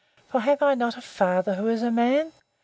for 0.27 0.39
have 0.39 0.63
I 0.63 0.73
not 0.73 0.97
a 0.97 1.01
father 1.03 1.53
who 1.53 1.67
is 1.67 1.83
a 1.83 1.91
man? 1.91 2.31